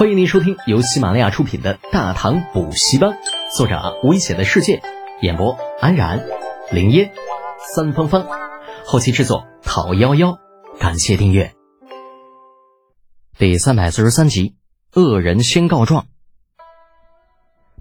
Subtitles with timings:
[0.00, 3.10] 欢迎您收听由喜马拉雅出品的《大唐补习班》，
[3.54, 4.80] 作者危险的世界，
[5.20, 6.26] 演播安然、
[6.72, 7.12] 林烟、
[7.74, 8.26] 三芳芳，
[8.86, 10.38] 后期制作陶幺幺。
[10.78, 11.52] 感谢订阅。
[13.36, 14.54] 第三百四十三集，
[14.94, 16.06] 恶人先告状。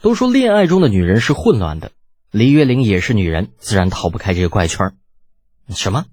[0.01, 1.93] 都说恋爱中的女人是混乱的，
[2.31, 4.91] 李月玲也是女人，自然逃不开这个怪圈。
[5.69, 6.03] 什么？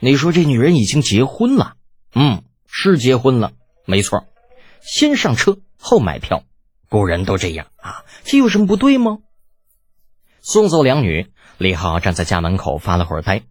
[0.00, 1.74] 你说这女人已经结婚了？
[2.12, 3.52] 嗯，是结婚了，
[3.86, 4.26] 没错。
[4.84, 6.44] 先上车后买票，
[6.90, 9.18] 古人都这样啊，这有什么不对吗？
[10.42, 13.42] 送走两女，李浩站在家门口发了会儿呆。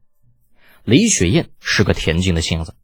[0.84, 2.76] 李雪燕是个恬静的性子，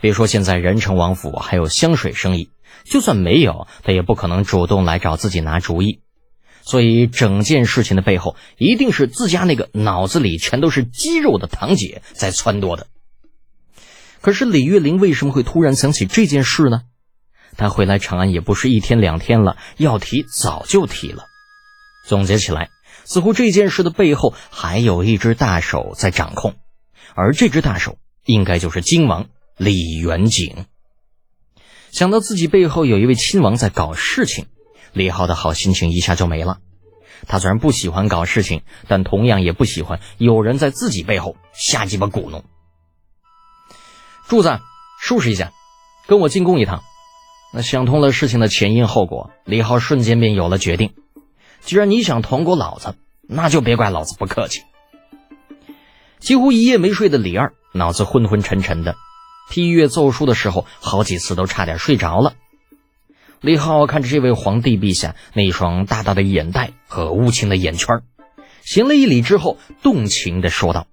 [0.00, 2.50] 别说现在人城王府还有香水生意，
[2.84, 6.00] 就算没有，她也不可能主动来找自己拿主意。
[6.62, 12.88] 所以整件事情的背后，一定是自家那个脑子里全都是肌肉的堂姐在撺掇的。
[14.20, 16.82] 可是李月玲为什么会突然想起这件事呢？
[17.56, 21.26] 他回来长安也不是一天两天了，要提早就提了。
[22.06, 22.70] 总结起来，
[23.04, 26.56] 似乎这件事的背后还有一只大手在掌控，
[27.14, 30.66] 而这只大手应该就是金王李元景。
[31.90, 34.46] 想到自己背后有一位亲王在搞事情，
[34.92, 36.58] 李浩的好心情一下就没了。
[37.28, 42.44] 他虽然不喜欢搞事情，但同样也不喜欢有人在自己背后瞎鸡巴鼓弄。
[44.26, 44.58] 柱子，
[45.00, 45.52] 收拾一下，
[46.08, 46.82] 跟我进宫一趟。
[47.54, 50.94] 那想通了事情的前因后果，李浩瞬间便有了决定。
[51.60, 52.94] 既然你想捅过老子，
[53.28, 54.62] 那就别怪老子不客气。
[56.18, 58.94] 几乎一夜没睡的李二，脑子昏昏沉沉的，
[59.50, 62.34] 批阅奏书的时候，好几次都差点睡着了。
[63.40, 68.00] 李浩看着这位皇帝陛下那双大大的眼袋和无情的眼圈，
[68.64, 70.86] 行了一礼之后，动情的说道：“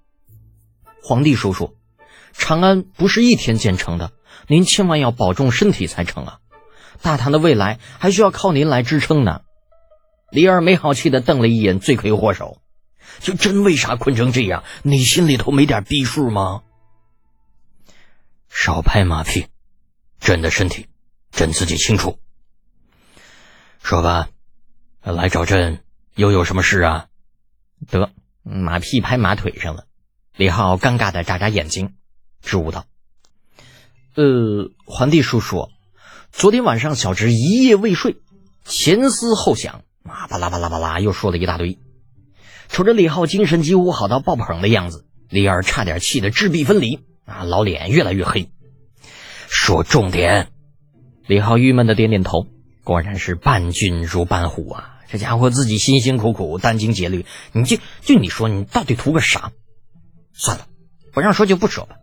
[1.02, 1.74] 皇帝叔叔，
[2.32, 4.12] 长安不是一天建成的，
[4.46, 6.38] 您千万要保重身体才成啊！”
[7.02, 9.42] 大唐的未来还需要靠您来支撑呢。
[10.30, 12.60] 李二没好气的瞪了一眼罪魁祸首，
[13.18, 14.64] 就真为啥困成这样？
[14.82, 16.62] 你心里头没点逼数吗？
[18.48, 19.46] 少拍马屁，
[20.20, 20.86] 朕的身体，
[21.32, 22.18] 朕自己清楚。
[23.82, 24.28] 说吧，
[25.02, 25.82] 来找朕
[26.14, 27.06] 又有什么事啊？
[27.88, 28.12] 得，
[28.42, 29.86] 马屁拍马腿上了。
[30.36, 31.94] 李浩尴尬的眨眨眼睛，
[32.42, 32.86] 支吾道
[34.14, 35.70] ：“呃，皇帝叔叔。”
[36.32, 38.16] 昨天晚上，小侄一夜未睡，
[38.64, 41.78] 前思后想，啊，巴拉巴拉巴拉，又说了一大堆。
[42.68, 48.48] 瞅着李浩精神几乎好到爆棚的样子，李二差点气得质壁分离，啊，老脸越来越黑。
[49.48, 50.50] 说重点，
[51.26, 52.46] 李浩郁闷的点点头，
[52.84, 55.00] 果然是伴君如伴虎啊！
[55.10, 59.50] 这家伙自己辛辛苦苦殚精竭虑，你就就你说你到底图个啥？
[60.32, 60.66] 算了，
[61.12, 61.96] 不让说就不说吧。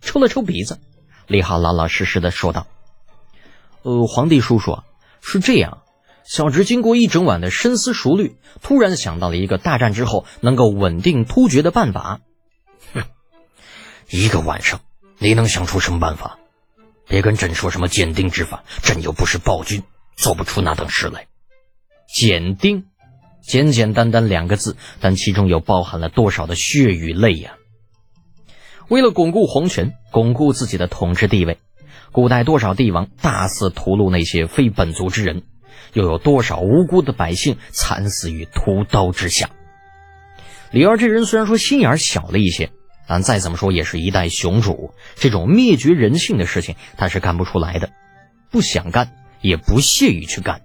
[0.00, 0.78] 抽了抽鼻子，
[1.26, 2.68] 李浩老老实实的说道。
[3.86, 4.80] 呃，皇帝叔叔，
[5.22, 5.84] 是这样，
[6.24, 12.18] 小侄经过一整晚的深思熟虑，突然想到了一个大战之后能够稳定突厥的办法。
[12.92, 13.04] 哼，
[14.10, 14.80] 一个晚上，
[15.18, 16.40] 你能想出什么办法？
[17.06, 19.84] 别跟朕说什么减丁之法，朕又不是暴君，
[20.16, 21.28] 做不出那等事来。
[22.12, 22.86] 减丁，
[23.40, 27.54] 简简单单两个字，但其中又包含了多少的血与泪呀！
[28.88, 31.60] 为了巩固皇权，巩固自己的统治地位。
[32.16, 35.42] 古代多少帝王大肆屠戮那些非本族之人，
[35.92, 39.50] 又有多少无辜的百姓惨死于屠刀之下？
[40.70, 42.70] 李二这人虽然说心眼小了一些，
[43.06, 47.90] 但再怎么说也是一代雄主，这种灭绝人性的事情他是干不出来的，
[48.50, 49.12] 不想干，
[49.42, 50.62] 也不屑于去干。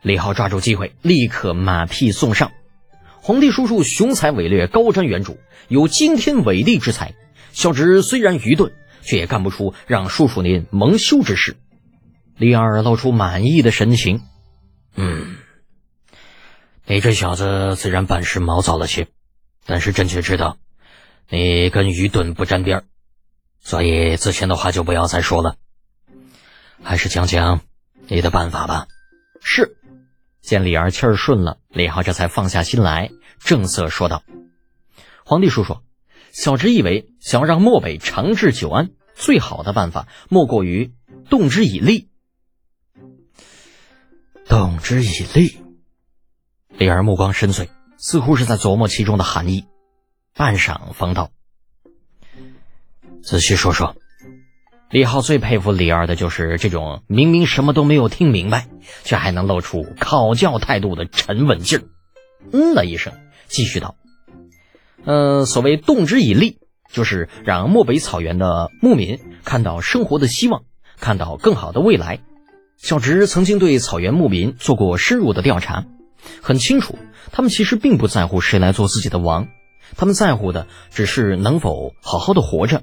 [0.00, 2.52] 李浩抓住机会，立刻马屁送上
[3.20, 5.36] ：“皇帝叔叔雄才伟略，高瞻远瞩，
[5.68, 7.12] 有惊天伟地之才。
[7.52, 8.72] 小侄虽然愚钝。”
[9.02, 11.56] 却也干不出让叔叔您蒙羞之事。
[12.36, 14.22] 李二露出满意的神情。
[14.94, 15.36] 嗯，
[16.86, 19.08] 你这小子虽然办事毛躁了些，
[19.66, 20.58] 但是朕却知道
[21.28, 22.84] 你跟愚钝不沾边
[23.60, 25.56] 所以之前的话就不要再说了，
[26.82, 27.60] 还是讲讲
[28.06, 28.86] 你的办法吧。
[29.40, 29.76] 是。
[30.40, 34.22] 见李二气儿顺了，李浩这才放下心来，正色说道
[35.26, 35.76] ：“皇帝叔叔，
[36.40, 40.92] 小侄以为想要让漠北长治久安。”最好的办法莫过于
[41.28, 42.08] 动之以利。
[44.46, 45.56] 动之以利，
[46.68, 49.64] 李儿目光深邃，似乎是在琢磨其中的含义。
[50.34, 51.32] 半晌，方道
[53.24, 53.96] ：“仔细说说。”
[54.90, 58.68] 李浩最佩服李二的就是这种明明什么都没有听明白，
[59.02, 61.84] 却还能露出考教态度的沉稳劲儿。
[62.52, 63.12] 嗯了一声，
[63.48, 63.96] 继续道
[65.04, 66.58] ：“呃，所谓动之以利。”
[66.90, 70.62] 就是让漠北草原的牧民看到生活的希望，
[70.98, 72.20] 看到更好的未来。
[72.78, 75.84] 小直曾经对草原牧民做过深入的调查，
[76.40, 76.98] 很清楚，
[77.30, 79.48] 他们其实并不在乎谁来做自己的王，
[79.98, 82.82] 他们在乎的只是能否好好的活着。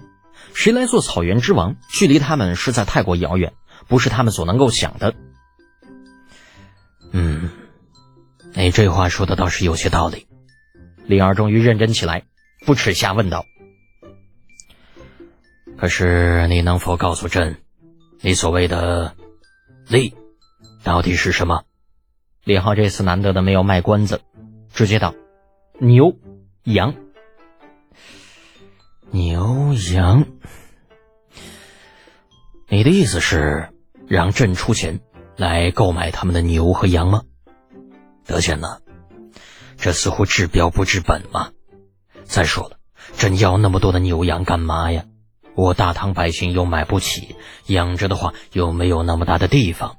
[0.53, 3.53] 谁来做草原之王，距离他们实在太过遥远，
[3.87, 5.15] 不是他们所能够想的。
[7.11, 7.49] 嗯，
[8.53, 10.27] 你这话说的倒是有些道理。
[11.07, 12.23] 李二终于认真起来，
[12.65, 13.45] 不耻下问道
[15.77, 17.61] ：“可是你能否告诉朕，
[18.21, 19.15] 你所谓的
[19.87, 20.15] 利
[20.83, 21.63] 到底是什么？”
[22.43, 24.21] 李浩这次难得的没有卖关子，
[24.73, 25.13] 直接道
[25.79, 26.17] ：“牛、
[26.63, 26.95] 羊。”
[29.11, 30.25] 牛羊，
[32.67, 33.69] 你的意思是
[34.07, 34.99] 让朕出钱
[35.37, 37.23] 来购买他们的牛和羊吗？
[38.25, 38.79] 德简呢？
[39.77, 41.49] 这似乎治标不治本嘛。
[42.23, 42.77] 再说了，
[43.17, 45.05] 朕要那么多的牛羊干嘛呀？
[45.53, 47.35] 我大唐百姓又买不起，
[47.67, 49.95] 养着的话又没有那么大的地方。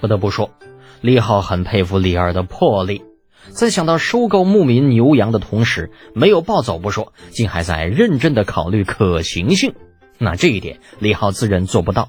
[0.00, 0.52] 不得不说，
[1.00, 3.04] 李浩很佩服李二的魄力。
[3.50, 9.74] 在想到收购牧民牛羊的同时，没有暴走不说，竟还在认真的考虑可行性。
[10.18, 12.08] 那这一点，李浩自认做不到。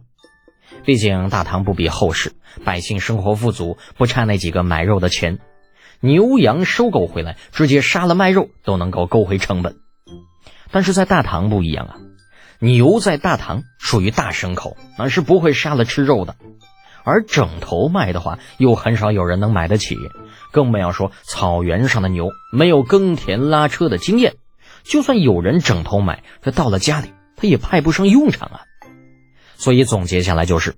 [0.85, 2.33] 毕竟大唐不比后世，
[2.63, 5.39] 百姓生活富足，不差那几个买肉的钱。
[6.05, 9.77] 牛羊收购回来，直接杀了卖肉，都能够勾回成本。
[10.71, 11.97] 但是在大唐不一样啊，
[12.59, 16.35] 牛在大唐属于大牲口，那是不会杀了吃肉的。
[17.03, 19.95] 而整头卖的话，又很少有人能买得起。
[20.51, 24.35] 更不要说草原上的牛，没有耕田拉车的经验，
[24.83, 28.61] 就算有人整头买，他到了家里他也派不上用场啊。
[29.55, 30.75] 所以总结下来就是，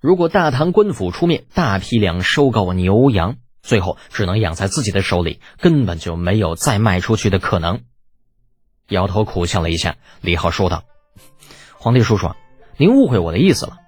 [0.00, 3.36] 如果大唐官府出面大批量收购牛羊，
[3.66, 7.82] 最后只能养在自己的手里，根本就没有再卖出去的可能。
[8.88, 10.84] 摇头苦笑了一下，李浩说道
[11.76, 12.30] ：“皇帝叔叔，
[12.76, 13.78] 您误会我的意思了，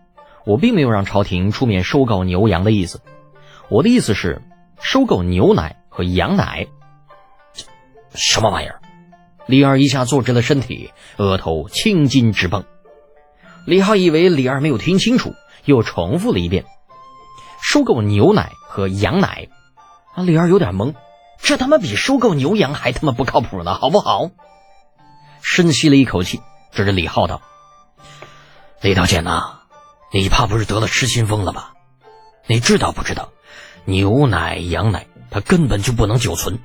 [0.45, 3.01] 我并没有让朝廷出面收购牛羊的意思，
[3.71, 4.43] 我的意思是。”
[4.81, 6.69] 收购牛奶和羊奶，
[8.15, 8.81] 什么玩意儿？
[9.49, 12.65] 李二一下坐直了身体，额头青筋直蹦。
[13.67, 15.35] 李浩以为李二没有听清楚，
[15.65, 16.65] 又重复了一遍
[17.61, 19.49] ：“收购牛奶和羊奶。”
[20.27, 20.95] 李二有点懵，
[21.41, 24.31] 这他妈比收购牛羊还他妈不靠谱呢，好不好？
[25.43, 26.41] 深吸了一口气，
[26.73, 27.41] 指着李浩道
[28.83, 29.61] ：“李道简呐，
[30.13, 31.75] 你怕不是得了失心疯了吧？
[32.47, 33.31] 你知道不知道？”
[33.87, 36.59] 牛奶、羊奶，它根本就不能久存，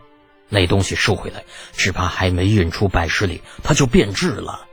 [0.50, 4.66] 那东西收回来，只怕还没运出百十里，它就变质了。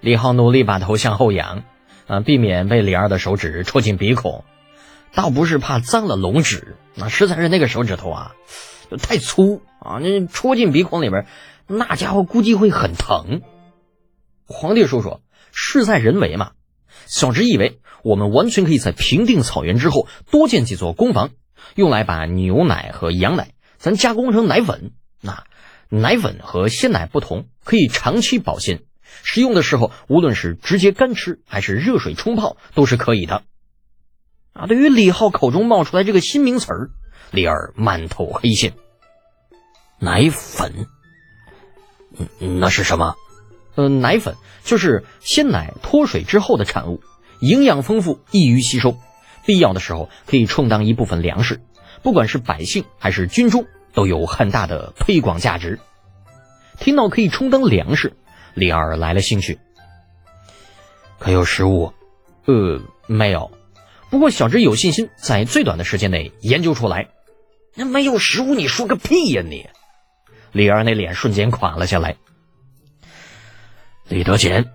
[0.00, 1.62] 李浩努力把头向后仰，
[2.08, 4.44] 啊，避免被李二的手指戳进鼻孔。
[5.14, 8.32] 倒不是怕脏了龙指，那实在是那个手指头啊，
[9.02, 11.26] 太粗啊，那戳进鼻孔里边，
[11.66, 13.42] 那家伙估计会很疼。
[14.46, 15.20] 皇帝叔叔，
[15.52, 16.52] 事在人为嘛。
[17.06, 21.30] 小侄以为，我们完全可以在平定草原之后，多建几座工坊。
[21.74, 25.44] 用来把牛奶和羊奶咱加工成奶粉，那
[25.88, 28.82] 奶粉和鲜奶不同，可以长期保鲜。
[29.22, 33.44] 食用的时候，无论是直接干吃还是热水冲泡，都是可以的。
[34.52, 36.90] 啊，对于李浩口中冒出来这个新名词儿，
[37.30, 38.74] 李二满头黑线。
[39.98, 40.86] 奶粉，
[42.38, 43.14] 嗯那是什么？
[43.74, 47.00] 呃，奶粉就是鲜奶脱水之后的产物，
[47.40, 48.96] 营养丰富，易于吸收。
[49.46, 51.62] 必要的时候可以充当一部分粮食，
[52.02, 55.80] 不管是百姓还是军中，都有很大的推广价值。
[56.78, 58.14] 听到可以充当粮食，
[58.54, 59.58] 李二来了兴趣。
[61.18, 61.92] 可有食物？
[62.44, 63.50] 呃，没有。
[64.12, 67.08] 不过小侄有信心在最短的时间内研究出来。
[67.74, 69.70] 那没有食物，你说个屁呀你！
[70.52, 72.16] 李二那脸瞬间垮了下来。
[74.06, 74.70] 李德简，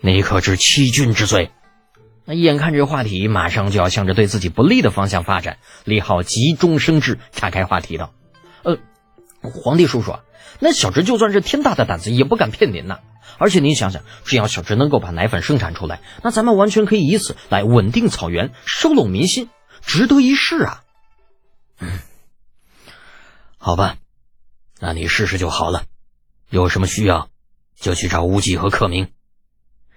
[0.00, 1.50] 你可知欺君之罪？
[2.24, 8.14] 那眼看这话题马上就要向着对自己不利的方向发展，李浩急中生智，岔开话题道
[8.64, 8.78] ：“呃，
[9.42, 10.14] 皇帝叔叔，
[10.60, 13.00] 那小侄就算是天大的胆子，也不敢骗您呐。
[13.42, 20.84] 而且您想想，只要小侄能够把奶粉生产出来，那咱们完全可以以此来稳定草原，收拢民心，值得一试啊。”
[21.80, 21.98] 嗯，
[23.58, 23.96] 好吧，
[24.78, 25.86] 那你试试就好了。
[26.50, 27.30] 有什么需要，
[27.74, 29.08] 就去找无忌和克明。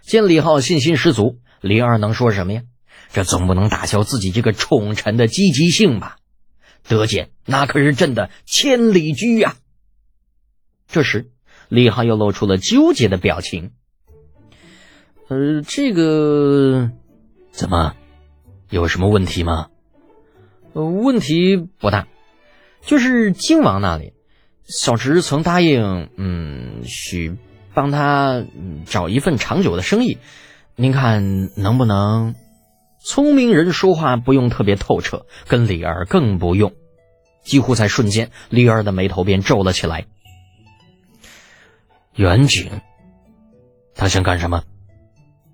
[0.01, 1.39] 见李浩信心十足。
[1.61, 2.63] 李二能说什么呀？
[3.13, 6.17] 这总不能打消自己这个宠臣的积极性吧？
[6.87, 9.55] 德简，那可是朕的千里驹呀！
[10.87, 11.29] 这时，
[11.69, 13.71] 李浩又露出了纠结的表情。
[15.27, 16.91] 呃，这个
[17.51, 17.95] 怎么，
[18.69, 19.67] 有什么问题吗？
[20.73, 22.07] 呃问题不大，
[22.81, 24.13] 就是靖王那里，
[24.65, 27.37] 小侄曾答应，嗯，许
[27.73, 28.45] 帮他
[28.85, 30.17] 找一份长久的生意。
[30.75, 32.35] 您看能不能？
[33.03, 36.73] 聪明人说话不用特别透彻，跟李二更不用。
[37.43, 40.07] 几乎在瞬间，李二的眉头便皱了起来。
[42.15, 42.69] 远景，
[43.93, 44.63] 他想干什么？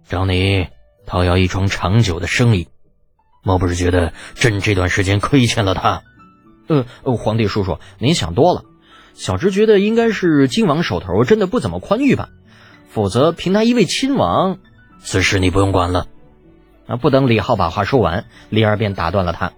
[0.08, 0.68] 找你
[1.08, 2.68] 讨要一桩长久的生意，
[3.44, 6.04] 莫不是觉得朕这段时间亏欠了他？
[6.68, 6.86] 呃，
[7.18, 8.64] 皇帝叔叔，您想多了。
[9.16, 12.30] 小侄觉得应该是金王手头真的不怎么宽裕吧，
[12.88, 14.60] 否则凭他一位亲王，
[15.00, 16.06] 此事你不用管了。
[16.86, 16.98] 啊！
[16.98, 19.54] 不等李浩把话说完，李二便打断了他。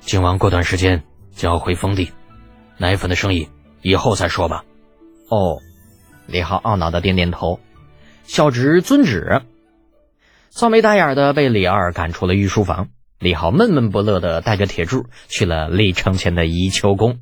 [0.00, 1.04] 靖王过段时间
[1.34, 2.12] 就要回封地，
[2.76, 3.48] 奶粉的生意
[3.80, 4.64] 以后再说吧。
[5.28, 5.60] 哦，
[6.26, 7.60] 李浩懊恼的点点头。
[8.24, 9.42] 小侄遵旨。
[10.50, 12.88] 扫眉打眼的被李二赶出了御书房，
[13.18, 17.18] 李浩闷闷不乐的带着铁柱去了李承前的宜秋宫。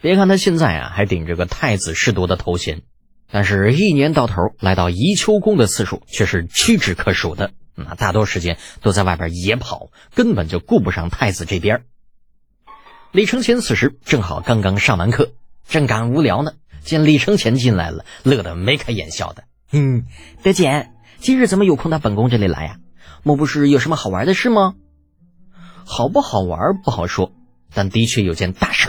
[0.00, 2.82] 别看他现在啊还顶着个太子侍读的头衔，
[3.30, 7.50] 但是一年到头来到宜秋宫的次数却是屈指可数的。
[7.74, 11.84] 那大多时间都在外边野跑，根本就顾不上太子这边。
[13.12, 15.32] 李承前此时正好刚刚上完课，
[15.68, 16.52] 正赶无聊呢，
[16.88, 19.44] 见李承前进来了，乐得眉开眼笑的。
[19.72, 20.04] 嗯，
[20.42, 22.76] 德简，今日怎么有空到本宫这里来呀？
[23.22, 24.74] 莫不是有什么好玩的事吗？
[25.84, 27.32] 好不好玩不好说，
[27.74, 28.88] 但的确有件大事。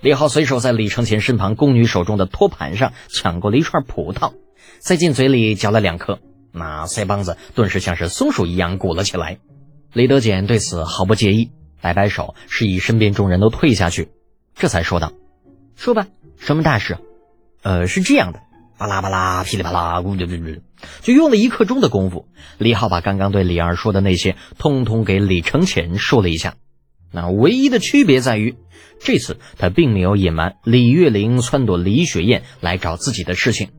[0.00, 4.32] 李浩随手在李承前身旁宫女手中的托盘上抢过了一串葡萄，
[4.80, 6.18] 塞进嘴里嚼了两颗。
[6.52, 9.38] 那腮帮子顿时像是松鼠一样鼓了起来。
[9.92, 11.50] 李德简对此毫不介意，
[11.82, 14.08] 摆摆手，示意身边众人都退下去，
[14.54, 15.12] 这才说道
[15.76, 16.06] ：“说吧，
[16.38, 16.98] 什么大事？
[17.62, 18.40] 呃，是这样的，
[18.78, 20.60] 巴拉巴拉，噼里啪啦，咕噜噜噜，
[21.02, 22.28] 就用了一刻钟的功夫，
[22.58, 26.54] 李浩把刚刚对李二说的那些，通通给李承前说了一下。
[27.12, 28.56] 那唯一的区别在于，
[29.00, 33.70] 这次他并没有隐瞒李月玲撺掇李雪燕来找自己的事情。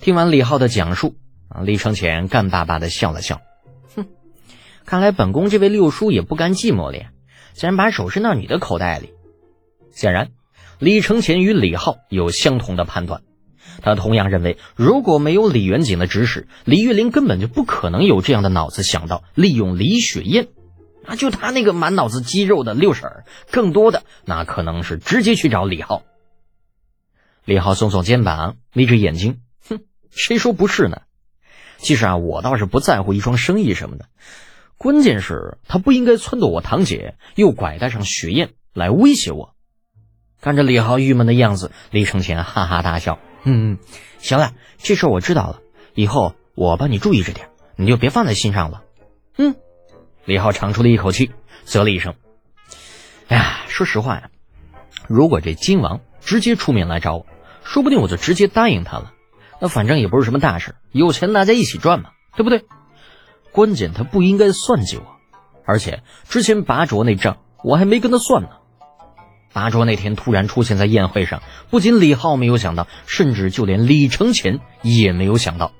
[0.00, 1.16] 听完李浩的讲述。
[1.50, 1.62] 啊！
[1.62, 3.40] 李承前干巴巴的笑了笑，
[3.96, 4.04] 哼，
[4.84, 7.08] 看来本宫这位六叔也不甘寂寞了呀，
[7.54, 9.14] 竟然把手伸到你的口袋里。
[9.90, 10.28] 显然，
[10.78, 13.22] 李承前与李浩有相同的判断，
[13.82, 20.48] 他同样认为，如果没有李元景的指使，李玉玲根本就不可能有这样的脑子想到利用李雪燕。
[21.04, 26.02] 啊，就他那个满脑子肌肉的六婶儿，更多的那可能是直接去找李浩。
[27.44, 29.80] 李浩耸耸肩膀，眯着眼睛，哼，
[30.10, 31.02] 谁说不是呢？
[31.78, 34.06] 其实啊，我倒是不在乎一桩生意什么的，
[34.76, 39.54] 关键是他不应该撺掇我堂姐，又拐带上雪燕来威胁我。
[40.40, 43.78] 看着李浩郁闷的样子，李承前哈哈大笑：“嗯，
[44.18, 45.60] 行了，这事我知道了，
[45.94, 48.82] 以后我帮你注意着点，你就别放在心上了。”
[49.36, 49.56] 嗯，
[50.24, 51.30] 李浩长出了一口气，
[51.64, 52.14] 啧了一声
[53.28, 54.30] ：“哎呀，说实话呀，
[55.08, 57.26] 如果这金王直接出面来找我，
[57.64, 59.12] 说不定我就直接答应他了。”
[59.60, 62.64] 那反正也不是什么大事，有钱大家一起赚嘛，对不对？
[63.50, 65.16] 关键他不应该算计我，
[65.66, 68.50] 而且之前拔卓那账我还没跟他算呢。
[69.52, 75.72] 拔卓那天突然出现在宴会上，不仅李浩没有想到，甚至就连李承前也没有想到。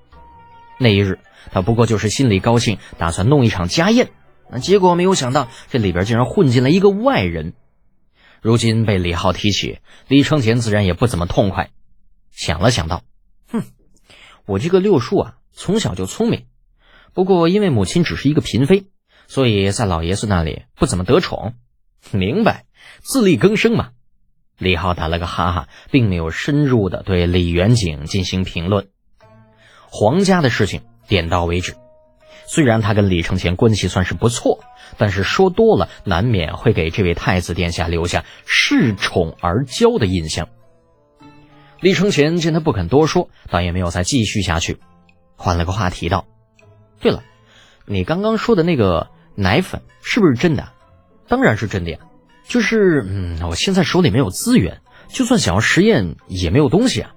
[0.79, 1.19] 那一日
[1.51, 4.11] 他不过就是心里高兴，打算弄一场家宴，
[4.51, 7.55] 那结果没有想到这里边竟然混进了一个外人。
[8.41, 11.71] 如今被李浩提起，李承前自然也不怎么痛快，
[12.31, 13.03] 想了想道。
[13.51, 13.65] 哼，
[14.47, 16.47] 我这个六叔啊，从小就聪明，
[17.13, 18.87] 不过因为母亲只是一个嫔妃，
[19.27, 21.55] 所以在老爷子那里不怎么得宠。
[22.13, 22.65] 明白，
[23.01, 23.91] 自力更生嘛。
[24.59, 28.89] 李浩打了个哈哈，并没有深入的对李元景进行评论。
[29.91, 31.75] 皇家的事情点到为止。
[32.47, 34.61] 虽然他跟李承前关系算是不错，
[34.97, 40.49] 但是说多了难免会给这位太子殿下留下恃宠而骄的印象。
[41.81, 44.81] 李承前见他不肯多说，倒也没有再继续下去，
[45.37, 46.27] 换了个话题道
[47.01, 47.23] ：“对了，
[47.87, 50.73] 你刚刚说的那个奶粉是不是真的？
[51.29, 51.99] 当然是真的呀。
[52.49, 57.15] 就是，嗯，我现在手里没有资源，就算想要实验也没有东西啊。”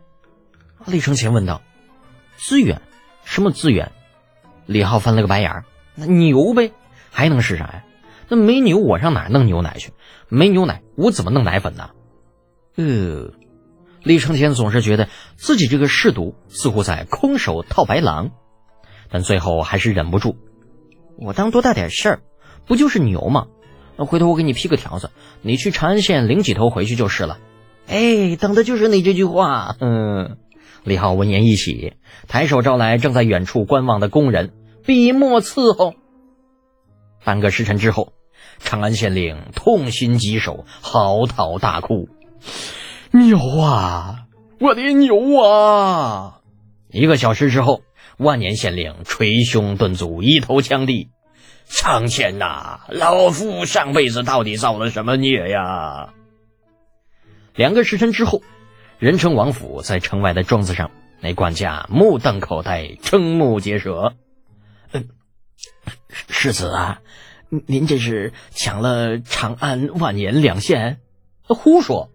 [0.85, 1.61] 李承前问道
[2.37, 2.81] ：“资源？
[3.23, 3.91] 什么资源？”
[4.67, 6.73] 李浩翻了个白眼儿：“那牛呗，
[7.09, 7.85] 还能是啥呀？
[8.27, 9.93] 那没牛我上哪弄牛奶去？
[10.27, 11.91] 没牛奶我怎么弄奶粉呢？”
[12.75, 13.31] 呃。
[14.03, 18.31] 李承前总是觉得自己这个试毒似乎在空手套白狼，
[19.11, 20.37] 但最后还是忍不住。
[21.19, 22.21] 我当多大点事儿，
[22.65, 23.45] 不就是牛吗？
[24.01, 25.11] 那回头我给你批个条子，
[25.43, 27.37] 你去长安县领几头回去就是了。
[27.85, 29.75] 哎，等的就是你这句话。
[29.79, 30.37] 嗯，
[30.83, 31.93] 李浩闻言一喜，
[32.27, 34.53] 抬手招来正在远处观望的工人，
[34.87, 35.93] 笔墨伺候。
[37.23, 38.13] 半个时辰之后，
[38.57, 42.09] 长安县令痛心疾首，嚎啕大哭。
[43.11, 44.25] 牛啊，
[44.59, 46.39] 我的牛啊！
[46.89, 47.81] 一个小时之后，
[48.17, 51.11] 万年县令捶胸顿足，一头枪地
[51.73, 56.13] ：“苍天呐，老夫上辈子到底造了什么孽呀？”
[57.55, 58.43] 两个时辰之后，
[58.99, 64.13] 人称王府在城外的庄子上，那管家目瞪口呆，瞠目结舌
[64.91, 65.07] ：“嗯，
[66.29, 67.01] 世子啊，
[67.49, 70.99] 您这是抢了长安、万年两县？
[71.47, 72.11] 胡说！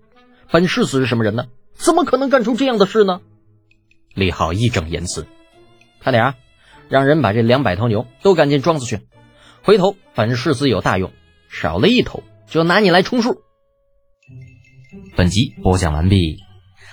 [0.50, 1.46] 本世子是什么人呢？
[1.72, 3.20] 怎么可能干出这样的事呢？”
[4.14, 5.26] 李浩义正言辞。
[6.02, 6.34] 快点！
[6.88, 9.00] 让人把这两百头牛都赶进庄子去。
[9.66, 11.12] 回头本世子有大用，
[11.50, 13.42] 少了一头就拿你来充数。
[15.16, 16.38] 本集播讲完毕，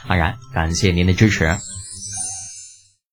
[0.08, 1.56] 安然感谢您的支持。